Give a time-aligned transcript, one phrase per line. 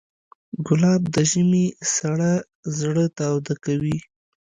[0.67, 1.65] ګلاب د ژمي
[1.95, 2.33] سړه
[2.79, 3.97] زړه تاوده کوي.